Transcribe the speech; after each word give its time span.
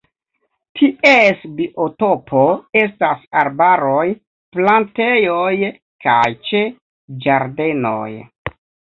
Ties 0.79 1.41
biotopo 1.57 2.39
estas 2.79 3.19
arbaroj, 3.41 4.05
plantejoj 4.57 5.51
kaj 6.07 6.23
ĉe 6.47 6.63
ĝardenoj. 7.27 8.09